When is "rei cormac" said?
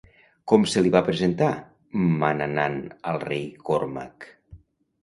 3.29-4.33